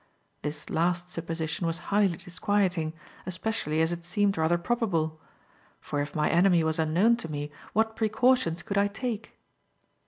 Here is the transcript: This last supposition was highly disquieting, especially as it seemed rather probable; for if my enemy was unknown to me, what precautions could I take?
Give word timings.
This 0.41 0.67
last 0.67 1.09
supposition 1.09 1.67
was 1.67 1.77
highly 1.93 2.17
disquieting, 2.17 2.93
especially 3.27 3.83
as 3.83 3.91
it 3.93 4.03
seemed 4.03 4.35
rather 4.35 4.57
probable; 4.57 5.21
for 5.79 6.01
if 6.01 6.15
my 6.15 6.27
enemy 6.27 6.63
was 6.63 6.79
unknown 6.79 7.17
to 7.17 7.29
me, 7.29 7.51
what 7.73 7.95
precautions 7.95 8.63
could 8.63 8.79
I 8.79 8.87
take? 8.87 9.37